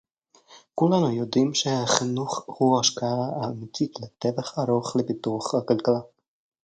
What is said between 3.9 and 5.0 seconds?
לטווח ארוך